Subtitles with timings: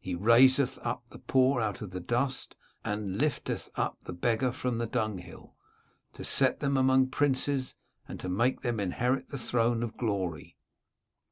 [0.00, 4.78] He raiseth up the poor out of the dust, and lifteth up the beggar from
[4.78, 5.56] the dunghill,
[6.12, 7.74] to set them among princes,
[8.06, 10.56] and to make them inherit the throne of glory."